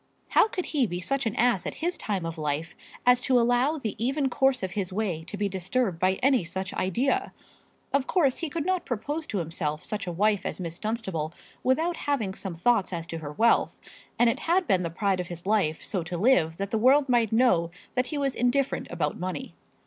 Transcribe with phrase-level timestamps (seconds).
[0.29, 2.73] How could he be such an ass at his time of life
[3.05, 6.73] as to allow the even course of his way to be disturbed by any such
[6.73, 7.31] idea?
[7.93, 11.97] Of course he could not propose to himself such a wife as Miss Dunstable without
[11.97, 13.77] having some thoughts as to her wealth;
[14.17, 17.07] and it had been the pride of his life so to live that the world
[17.07, 19.53] might know that he was indifferent about money.